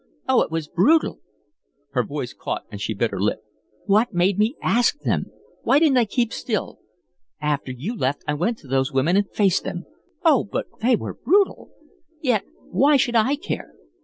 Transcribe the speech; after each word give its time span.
Oh, 0.27 0.41
it 0.41 0.49
was 0.49 0.67
brutal!" 0.67 1.19
Her 1.91 2.01
voice 2.01 2.33
caught 2.33 2.63
and 2.71 2.81
she 2.81 2.95
bit 2.95 3.11
her 3.11 3.19
lip. 3.21 3.43
"What 3.85 4.15
made 4.15 4.39
me 4.39 4.55
ask 4.59 4.99
them? 5.01 5.27
Why 5.61 5.77
didn't 5.77 5.99
I 5.99 6.05
keep 6.05 6.33
still? 6.33 6.79
After 7.39 7.71
you 7.71 7.95
left, 7.95 8.23
I 8.27 8.33
went 8.33 8.57
to 8.59 8.67
those 8.67 8.91
women 8.91 9.15
and 9.15 9.29
faced 9.29 9.63
them. 9.63 9.85
Oh, 10.25 10.43
but 10.43 10.65
they 10.81 10.95
were 10.95 11.13
brutal? 11.23 11.69
Yet, 12.19 12.45
why 12.71 12.97
should 12.97 13.15
I 13.15 13.35
care?" 13.35 13.75